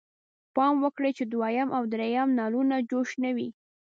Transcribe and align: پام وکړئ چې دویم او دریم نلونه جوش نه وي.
پام 0.55 0.75
وکړئ 0.83 1.11
چې 1.17 1.23
دویم 1.31 1.69
او 1.77 1.83
دریم 1.93 2.29
نلونه 2.39 2.75
جوش 2.89 3.09
نه 3.23 3.31
وي. 3.35 3.49